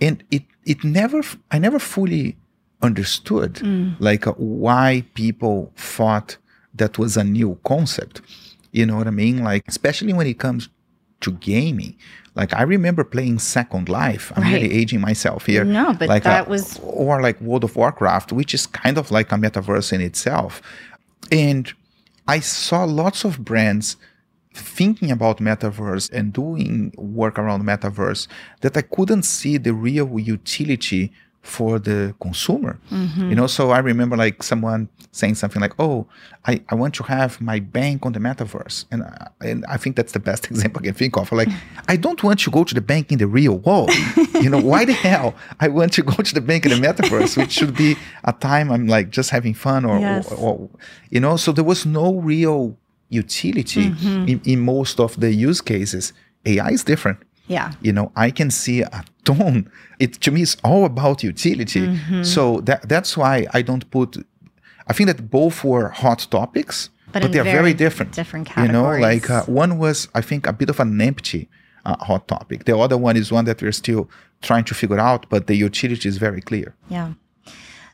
[0.00, 2.36] and it it never I never fully
[2.82, 3.94] understood mm.
[3.98, 6.36] like uh, why people thought
[6.74, 8.20] that was a new concept.
[8.72, 9.42] You know what I mean?
[9.42, 10.68] Like, especially when it comes
[11.20, 11.96] to gaming.
[12.34, 14.32] Like I remember playing Second Life.
[14.36, 14.54] I'm right.
[14.54, 15.64] really aging myself here.
[15.64, 19.10] No, but like that a, was or like World of Warcraft, which is kind of
[19.10, 20.62] like a metaverse in itself.
[21.32, 21.72] And
[22.28, 23.96] I saw lots of brands
[24.52, 28.26] thinking about metaverse and doing work around metaverse
[28.62, 32.78] that I couldn't see the real utility for the consumer.
[32.90, 33.30] Mm-hmm.
[33.30, 36.06] you know so i remember like someone saying something like oh
[36.46, 38.84] i, I want to have my bank on the metaverse.
[38.90, 41.32] And, uh, and i think that's the best example i can think of.
[41.32, 41.48] Like
[41.88, 43.90] i don't want to go to the bank in the real world.
[44.34, 47.36] You know why the hell i want to go to the bank in the metaverse
[47.36, 50.30] which should be a time i'm like just having fun or, yes.
[50.32, 50.70] or, or
[51.10, 51.36] you know?
[51.36, 52.76] So there was no real
[53.10, 54.28] utility mm-hmm.
[54.28, 56.12] in, in most of the use cases
[56.46, 57.18] ai is different
[57.50, 57.72] yeah.
[57.82, 59.68] You know, I can see a tone.
[59.98, 61.80] It to me is all about utility.
[61.80, 62.22] Mm-hmm.
[62.22, 64.16] So that that's why I don't put
[64.86, 68.12] I think that both were hot topics, but, but they're very, very, different.
[68.12, 68.68] Different categories.
[68.68, 71.48] You know, like uh, one was I think a bit of an empty
[71.84, 72.64] uh, hot topic.
[72.64, 74.08] The other one is one that we're still
[74.42, 76.76] trying to figure out, but the utility is very clear.
[76.88, 77.14] Yeah.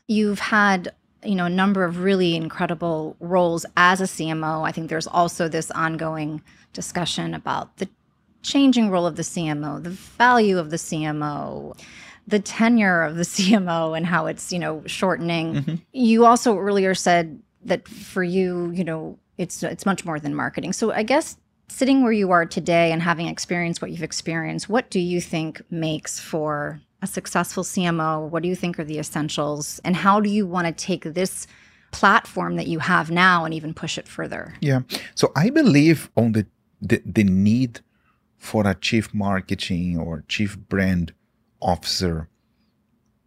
[0.07, 0.93] You've had
[1.27, 4.67] you know a number of really incredible roles as a CMO.
[4.67, 6.41] I think there's also this ongoing
[6.73, 7.89] discussion about the
[8.43, 11.77] changing role of the CMO, the value of the CMO,
[12.27, 15.55] the tenure of the CMO and how it's, you know, shortening.
[15.55, 15.75] Mm-hmm.
[15.93, 20.73] You also earlier said that for you, you know, it's it's much more than marketing.
[20.73, 21.37] So I guess
[21.69, 25.61] sitting where you are today and having experienced what you've experienced, what do you think
[25.69, 28.29] makes for a successful CMO?
[28.29, 29.79] What do you think are the essentials?
[29.83, 31.47] And how do you want to take this
[31.91, 34.55] platform that you have now and even push it further?
[34.61, 34.81] Yeah.
[35.15, 36.45] So I believe on the
[36.79, 37.79] the, the need
[38.37, 41.11] for a chief marketing or chief brand
[41.59, 42.29] officer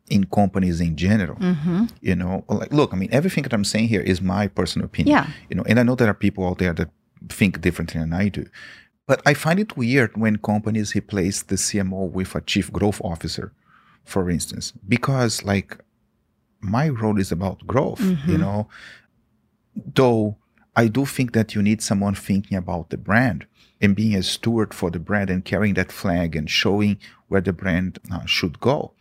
[0.09, 1.37] in companies in general.
[1.37, 1.87] Mm-hmm.
[2.01, 5.17] You know, like look, I mean, everything that I'm saying here is my personal opinion.
[5.17, 5.27] Yeah.
[5.49, 6.91] You know, and I know there are people out there that
[7.29, 8.47] think differently than I do.
[9.07, 13.53] But I find it weird when companies replace the CMO with a chief growth officer,
[14.05, 15.79] for instance, because like
[16.61, 18.69] my role is about growth, you know.
[19.95, 20.37] Though
[20.77, 23.47] I do think that you need someone thinking about the brand
[23.81, 27.53] and being a steward for the brand and carrying that flag and showing where the
[27.53, 28.93] brand uh, should go.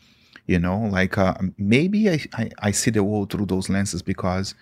[0.47, 4.55] You know, like uh, maybe I, I, I see the world through those lenses because,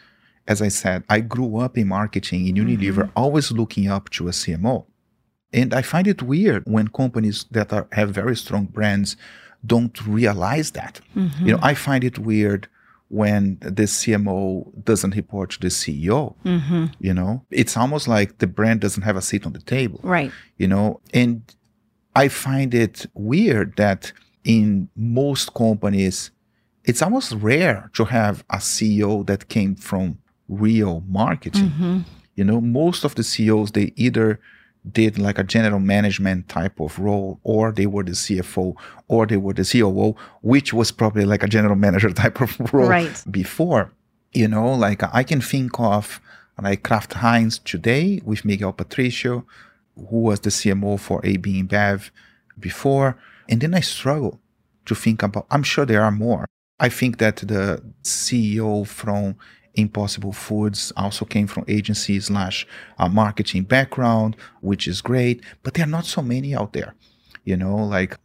[0.46, 4.32] as I said, I grew up in marketing in Unilever, always looking up to a
[4.32, 4.86] CMO.
[5.54, 9.16] And I find it weird when companies that are, have very strong brands
[9.66, 11.02] don't realize that.
[11.16, 11.46] Mm-hmm.
[11.46, 12.68] You know, I find it weird
[13.10, 16.36] when the CMO doesn't report to the CEO.
[16.44, 16.86] Mm-hmm.
[17.00, 20.00] You know, it's almost like the brand doesn't have a seat on the table.
[20.04, 20.32] Right.
[20.58, 21.42] You know, and
[22.16, 24.12] I find it weird that
[24.44, 26.32] in most companies,
[26.84, 30.18] it's almost rare to have a CEO that came from
[30.48, 31.70] real marketing.
[31.70, 32.00] Mm-hmm.
[32.36, 34.40] You know, most of the CEOs, they either
[34.94, 38.76] did like a general management type of role, or they were the CFO,
[39.08, 42.88] or they were the COO, which was probably like a general manager type of role
[42.90, 43.24] Right.
[43.30, 43.92] before.
[44.34, 46.20] You know, like I can think of
[46.62, 49.46] like Kraft Heinz today with Miguel Patricio,
[49.96, 52.10] who was the CMO for AB InBev
[52.60, 53.18] before.
[53.50, 54.40] And then I struggle
[54.86, 56.46] to think about, I'm sure there are more.
[56.80, 59.36] I think that the CEO from
[59.78, 65.86] Impossible Foods also came from agency slash uh, marketing background, which is great, but there
[65.86, 66.96] are not so many out there.
[67.46, 68.18] You know, like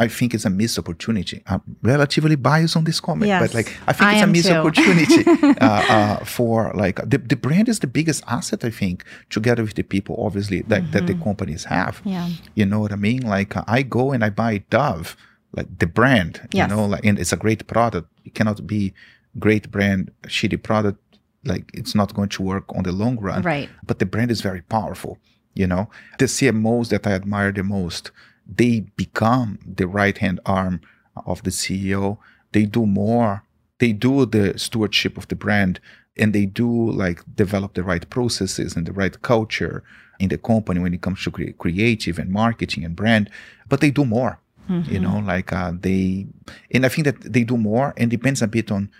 [0.00, 1.42] I think it's a missed opportunity.
[1.46, 4.48] I'm relatively biased on this comment, Yes, but like I think I it's a missed
[4.48, 4.54] too.
[4.54, 5.24] opportunity
[5.60, 9.74] uh, uh, for like the, the brand is the biggest asset I think together with
[9.74, 11.98] the people obviously that, that the companies have.
[11.98, 12.08] Mm-hmm.
[12.10, 12.28] Yeah.
[12.54, 13.22] You know what I mean?
[13.22, 15.16] Like uh, I go and I buy Dove,
[15.52, 16.70] like the brand, Yes.
[16.70, 18.08] you know, like and it's a great product.
[18.24, 18.94] It cannot be
[19.38, 21.02] great brand, shitty product.
[21.44, 23.42] Like it's not going to work on the long run.
[23.42, 23.68] Right.
[23.86, 25.18] But the brand is very powerful.
[25.54, 28.10] You know, the CMOs that I admire the most,
[28.46, 30.80] they become the right hand arm
[31.26, 32.18] of the CEO.
[32.52, 33.44] They do more.
[33.78, 35.80] They do the stewardship of the brand
[36.18, 39.82] and they do like develop the right processes and the right culture
[40.18, 43.30] in the company when it comes to cre- creative and marketing and brand
[43.68, 44.40] but they do more
[44.86, 46.26] you know like uh, they
[46.72, 48.90] and i think that they do more and depends a bit on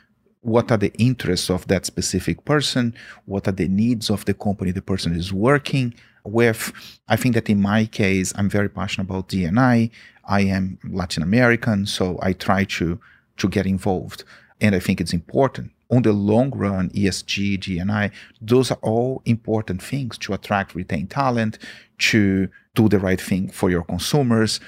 [0.42, 2.94] what are the interests of that specific person?
[3.27, 6.72] What are the needs of the company the person is working with?
[7.09, 9.90] I think that in my case i'm very passionate about dni
[10.24, 10.40] i.
[10.40, 13.01] Am latin american so i try to
[13.38, 14.24] to get involved.
[14.61, 15.72] And i think it's important.
[15.90, 21.59] On the long run esg dni those are all important things to attract retain talent
[21.98, 24.61] to do the right thing for your consumers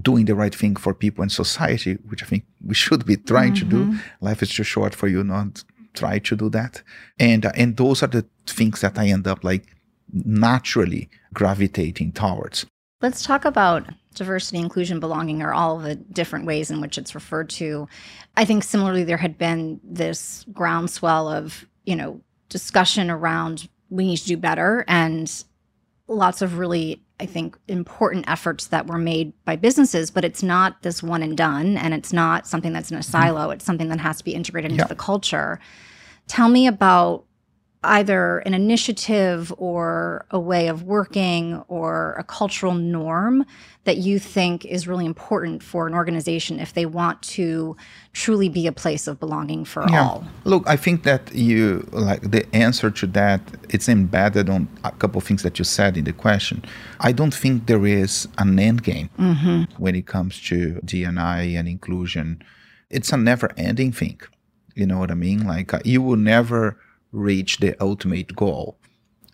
[0.00, 3.54] doing the right thing for people and society, which I think we should be trying
[3.54, 3.98] to do.
[4.20, 6.82] Life is too short for you not try to do that.
[7.18, 9.76] And uh, and those are the things that I end up like
[10.12, 12.66] naturally gravitating towards.
[13.00, 17.50] Let's talk about diversity, inclusion, belonging, or all the different ways in which it's referred
[17.50, 17.88] to.
[18.36, 24.16] I think similarly, there had been this groundswell of, you know, discussion around we need
[24.16, 25.44] to do better and
[26.08, 30.82] lots of really, I think, important efforts that were made by businesses, but it's not
[30.82, 31.76] this one and done.
[31.76, 33.10] And it's not something that's in a mm-hmm.
[33.10, 33.50] silo.
[33.50, 34.88] It's something that has to be integrated into Yeah.
[34.88, 35.60] the culture.
[36.26, 37.24] Tell me about
[37.84, 43.44] either an initiative or a way of working or a cultural norm
[43.84, 47.76] that you think is really important for an organization if they want to
[48.12, 50.24] truly be a place of belonging for all.
[50.44, 53.40] Look, I think that you like the answer to that.
[53.68, 56.64] It's embedded on a couple of things that you said in the question.
[57.00, 59.10] I don't think there is an end game
[59.76, 62.42] when it comes to DNI and inclusion.
[62.90, 64.20] It's a never-ending thing.
[64.74, 65.46] You know what I mean?
[65.46, 66.78] Like uh, you will never
[67.14, 68.76] reach the ultimate goal.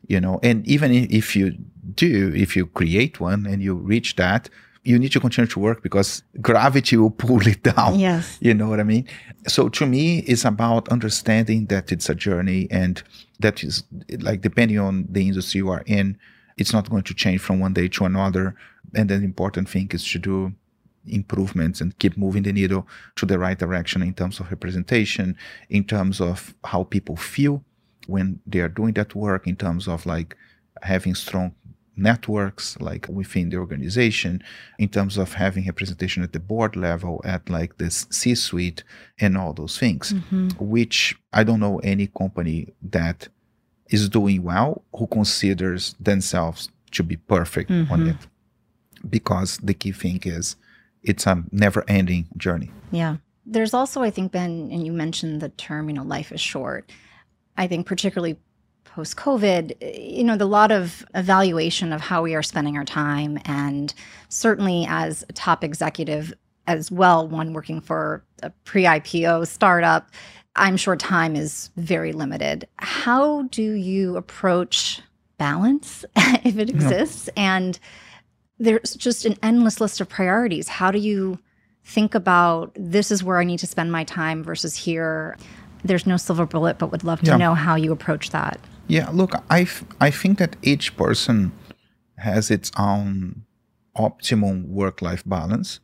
[0.06, 1.56] You know, and even if you
[1.94, 4.48] do, if you create one and you reach that,
[4.82, 7.98] you need to continue to work because gravity will pull it down.
[7.98, 8.38] Yes.
[8.40, 9.06] You know what I mean?
[9.46, 13.02] So to me, it's about understanding that it's a journey and
[13.40, 13.85] that is
[14.18, 16.18] like depending on the industry you are in,
[16.56, 18.54] it's not going to change from one day to another.
[18.94, 20.52] And the important thing is to do
[21.06, 25.37] improvements and keep moving the needle to the right direction in terms of representation,
[25.68, 27.64] in terms of how people feel
[28.11, 30.37] when they are doing that work, in terms of like
[30.83, 31.54] having strong
[31.96, 34.42] networks like within the organization
[34.79, 38.83] in terms of having representation at the board level at like this c suite
[39.19, 40.48] and all those things mm-hmm.
[40.58, 43.29] which i don't know any company that
[43.90, 48.08] is doing well who considers themselves to be perfect on mm-hmm.
[48.08, 48.17] it
[49.08, 50.56] because the key thing is
[51.02, 52.71] it's a never ending journey.
[52.90, 53.17] Yeah.
[53.46, 56.90] There's also, I think, Ben, and you mentioned the term, you know, life is short.
[57.61, 58.38] I think, particularly
[58.85, 63.38] post COVID, you know, the lot of evaluation of how we are spending our time.
[63.44, 63.92] And
[64.31, 66.33] certainly as a top executive
[66.67, 70.11] as well, one working for a pre IPO startup,
[70.56, 72.67] I'm sure time is very limited.
[72.79, 75.02] How do you approach
[75.37, 77.29] balance if it exists?
[77.37, 77.56] Yeah.
[77.56, 77.79] And
[78.58, 80.69] there's just an endless list of priorities.
[80.69, 81.38] How do you
[81.85, 85.37] think about this is where I need to spend my time versus here?
[85.85, 87.37] There's no silver bullet, but would love to yeah.
[87.37, 88.60] know how you approach that.
[88.87, 89.68] Yeah, look, I,
[90.00, 91.52] I think that each person
[92.18, 93.44] has its own
[93.96, 95.81] optimum work life balance.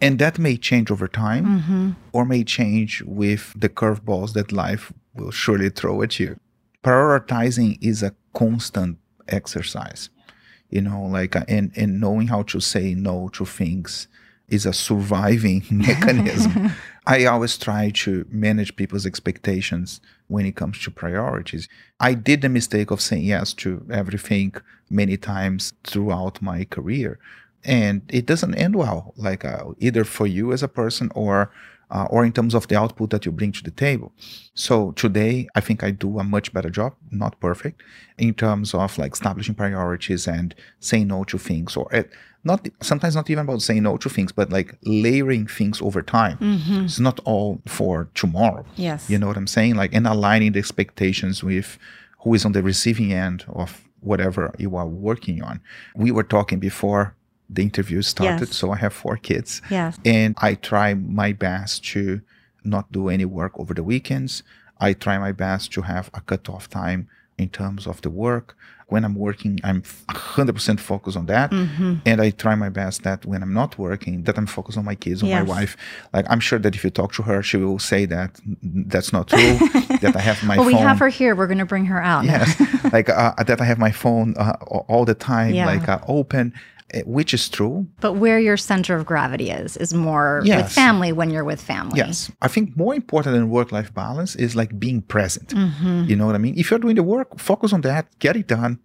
[0.00, 1.90] And that may change over time mm-hmm.
[2.12, 6.38] or may change with the curveballs that life will surely throw at you.
[6.82, 8.98] Prioritizing is a constant
[9.28, 10.08] exercise,
[10.70, 14.08] you know, like, uh, and, and knowing how to say no to things
[14.48, 16.72] is a surviving mechanism.
[17.10, 21.68] I always try to manage people's expectations when it comes to priorities.
[21.98, 24.54] I did the mistake of saying yes to everything
[24.90, 27.18] many times throughout my career
[27.64, 31.50] and it doesn't end well like uh, either for you as a person or
[31.90, 34.12] uh, or in terms of the output that you bring to the table
[34.54, 37.82] so today i think i do a much better job not perfect
[38.18, 42.02] in terms of like establishing priorities and saying no to things or uh,
[42.42, 46.38] not sometimes not even about saying no to things but like layering things over time
[46.38, 46.84] mm-hmm.
[46.84, 50.58] it's not all for tomorrow yes you know what i'm saying like and aligning the
[50.58, 51.78] expectations with
[52.20, 55.60] who is on the receiving end of whatever you are working on
[55.94, 57.14] we were talking before
[57.50, 58.48] the interview started.
[58.48, 58.56] Yes.
[58.56, 59.60] So I have four kids.
[59.70, 59.98] Yes.
[60.04, 62.20] And I try my best to
[62.62, 64.42] not do any work over the weekends.
[64.78, 68.56] I try my best to have a cutoff time in terms of the work.
[68.90, 71.50] When I'm working, I'm 100% focused on that.
[71.50, 71.94] Mm-hmm.
[72.06, 74.94] And I try my best that when I'm not working, that I'm focused on my
[74.94, 75.46] kids, on yes.
[75.46, 75.76] my wife.
[76.12, 79.28] Like, I'm sure that if you talk to her, she will say that that's not
[79.28, 79.38] true,
[80.00, 80.74] that I have my well, phone.
[80.74, 81.34] we have her here.
[81.34, 82.24] We're going to bring her out.
[82.24, 82.48] Yes.
[82.92, 84.56] like, uh, that I have my phone uh,
[84.88, 85.66] all the time, yeah.
[85.66, 86.54] like uh, open
[87.04, 87.86] which is true.
[88.00, 90.64] But where your center of gravity is, is more yes.
[90.64, 91.98] with family when you're with family.
[91.98, 92.30] Yes.
[92.42, 95.48] I think more important than work life balance is like being present.
[95.48, 96.04] Mm-hmm.
[96.08, 96.58] You know what I mean?
[96.58, 98.80] If you're doing the work, focus on that, get it done,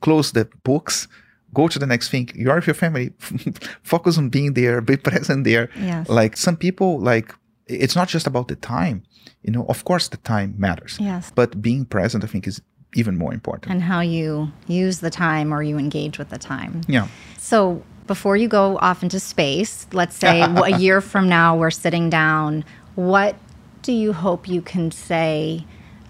[0.00, 1.08] close the books,
[1.54, 2.30] go to the next thing.
[2.34, 3.12] You're with your family,
[3.82, 5.70] focus on being there, be present there.
[5.78, 6.08] Yes.
[6.08, 7.34] Like some people, like,
[7.66, 9.04] it's not just about the time.
[9.42, 10.98] You know, of course, the time matters.
[11.00, 11.32] Yes.
[11.34, 12.60] But being present, I think, is
[12.94, 13.72] even more important.
[13.72, 16.82] And how you use the time or you engage with the time.
[16.88, 17.08] Yeah.
[17.38, 22.10] So before you go off into space, let's say a year from now we're sitting
[22.10, 22.64] down,
[22.96, 23.36] what
[23.82, 25.64] do you hope you can say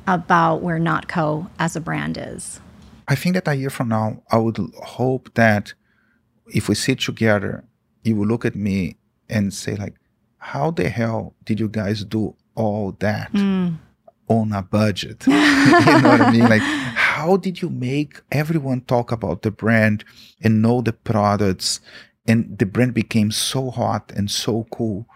[0.07, 2.61] about where NotCo as a brand is?
[3.07, 5.75] I think that a year from now, I would hope that
[6.47, 7.65] if we sit together,
[8.03, 8.97] you will look at me
[9.29, 9.95] and say like,
[10.39, 13.33] how the hell did you guys do all that?
[13.33, 13.77] Mm
[14.31, 15.25] on a budget.
[15.27, 16.49] you know what I mean?
[16.49, 20.05] Like, how did you make everyone talk about the brand
[20.41, 21.81] and know the products?
[22.27, 25.07] And the brand became so hot and so cool,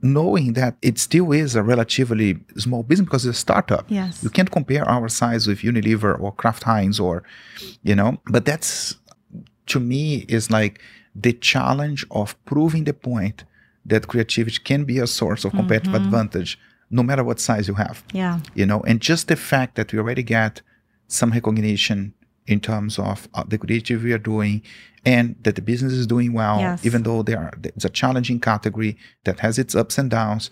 [0.00, 3.86] knowing that it still is a relatively small business because it's a startup.
[3.88, 4.22] Yes.
[4.22, 7.24] You can't compare our size with Unilever or Kraft Heinz or,
[7.82, 8.94] you know, but that's
[9.66, 10.80] to me is like
[11.14, 13.44] the challenge of proving the point
[13.84, 16.04] that creativity can be a source of competitive mm-hmm.
[16.04, 16.58] advantage
[16.90, 18.02] no matter what size you have.
[18.12, 18.40] Yeah.
[18.54, 20.62] You know, and just the fact that we already get
[21.06, 22.14] some recognition
[22.46, 24.62] in terms of uh, the creative we are doing
[25.04, 26.84] and that the business is doing well, yes.
[26.84, 30.50] even though there are, it's a challenging category that has its ups and downs.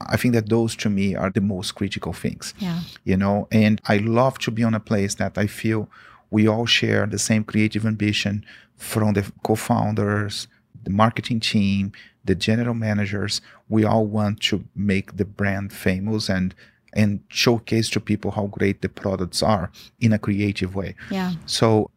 [0.00, 2.54] I think that those to me are the most critical things.
[2.58, 2.80] Yeah.
[3.04, 5.88] You know, and I love to be on a place that I feel
[6.30, 8.44] we all share the same creative ambition
[8.76, 10.46] from the co-founders,
[10.84, 11.92] the marketing team,
[12.28, 16.54] the general managers, we all want to make the brand famous and
[16.94, 19.70] and showcase to people how great the products are
[20.00, 20.94] in a creative way.
[21.10, 21.32] Yeah.
[21.44, 21.90] So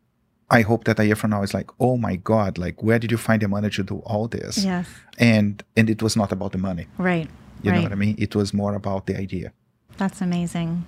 [0.49, 3.11] I hope that a year from now is like, oh my God, like where did
[3.11, 4.65] you find the money to do all this?
[4.65, 4.87] Yes.
[5.17, 6.87] And and it was not about the money.
[6.97, 7.29] Right.
[7.61, 7.77] You right.
[7.77, 8.15] know what I mean?
[8.17, 9.53] It was more about the idea.
[9.97, 10.85] That's amazing.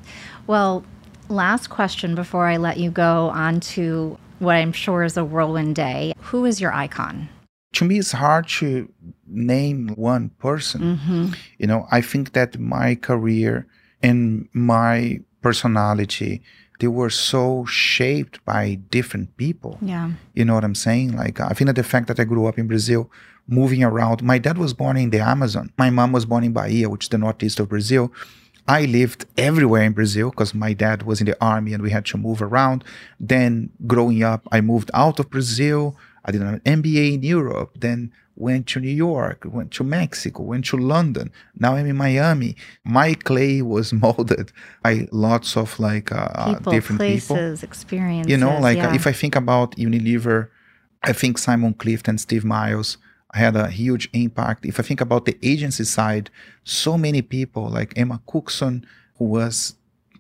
[0.48, 0.84] Well,
[1.30, 5.76] last question before I let you go on to what I'm sure is a whirlwind
[5.76, 6.14] day.
[6.32, 7.30] Who is your icon?
[7.74, 8.92] To me, it's hard to
[9.28, 10.98] name one person.
[10.98, 11.34] Mm-hmm.
[11.58, 13.68] You know, I think that my career
[14.02, 16.42] and my personality,
[16.80, 19.78] they were so shaped by different people.
[19.82, 20.12] Yeah.
[20.34, 21.16] You know what I'm saying?
[21.16, 23.10] Like, I think that the fact that I grew up in Brazil,
[23.48, 25.72] moving around, my dad was born in the Amazon.
[25.78, 28.12] My mom was born in Bahia, which is the northeast of Brazil.
[28.68, 32.06] I lived everywhere in Brazil because my dad was in the army and we had
[32.06, 32.84] to move around.
[33.20, 38.12] Then growing up, I moved out of Brazil I did an MBA in Europe, then
[38.36, 41.32] went to New York, went to Mexico, went to London.
[41.58, 42.56] Now I'm in Miami.
[42.84, 44.52] My clay was molded
[44.82, 47.70] by lots of like uh, people, different places, people.
[47.70, 48.32] experiences.
[48.32, 48.96] You know, like uh, yeah.
[48.96, 50.50] if I think about Unilever,
[51.04, 52.98] I think Simon Clift and Steve Miles
[53.34, 54.66] had a huge impact.
[54.66, 56.30] If I think about the agency side,
[56.64, 58.86] so many people like Emma Cookson,
[59.18, 59.76] who was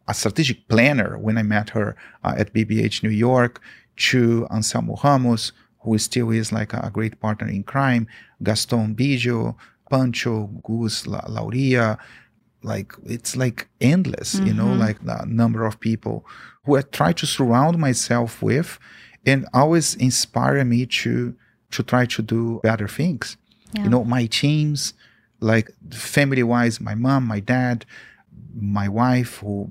[0.07, 3.61] a strategic planner when I met her uh, at BBH New York,
[3.95, 5.51] to Anselmo Ramos,
[5.83, 8.07] who still is like a great partner in crime,
[8.41, 9.55] Gaston Bigio,
[9.89, 11.97] Pancho, Gus, La- Lauria,
[12.63, 14.79] like it's like endless, you know, Mhm.
[14.79, 16.25] like the number of people
[16.65, 18.79] who I try to surround myself with
[19.25, 21.35] and always inspire me to
[21.71, 23.35] to try to do better things.
[23.73, 23.83] Yeah.
[23.83, 24.93] You know, my teams,
[25.39, 27.85] like family wise, my mom, my dad,
[28.55, 29.69] my wife who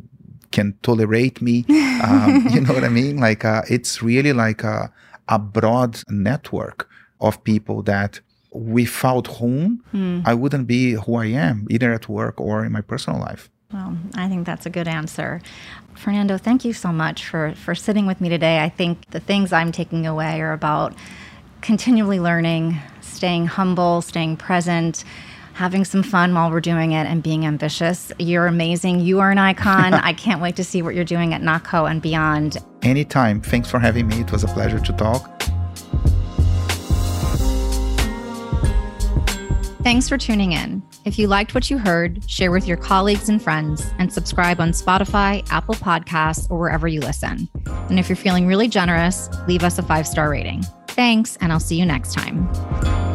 [0.51, 1.65] can tolerate me.
[2.03, 3.17] Um, you know what I mean?
[3.19, 4.93] Like uh, it's really like a,
[5.29, 6.89] a broad network
[7.21, 8.21] of people that
[8.53, 10.21] without whom Hmm.
[10.27, 13.49] I wouldn't be who I am, either at work or in my personal life.
[13.73, 15.41] Well, I think that's a good answer.
[15.95, 18.63] Fernando, thank you so much for, for sitting with me today.
[18.63, 20.95] I think the things I'm taking away are about
[21.63, 25.05] continually learning, staying humble, staying present,
[25.55, 28.13] having some fun while we're doing it, and being ambitious.
[28.19, 29.01] You're amazing.
[29.01, 29.95] You are an icon.
[29.95, 32.59] I can't wait to see what you're doing at NotCo and beyond.
[32.83, 33.41] Anytime.
[33.41, 34.21] Thanks for having me.
[34.21, 35.29] It was a pleasure to talk.
[39.83, 40.81] Thanks for tuning in.
[41.05, 44.71] If you liked what you heard, share with your colleagues and friends, and subscribe on
[44.71, 47.49] Spotify, Apple Podcasts, or wherever you listen.
[47.67, 50.63] And if you're feeling really generous, leave us a five star rating.
[50.87, 53.12] Thanks, and I'll see you next time.